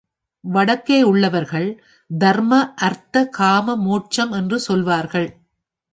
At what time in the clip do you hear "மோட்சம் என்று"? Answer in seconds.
3.75-4.59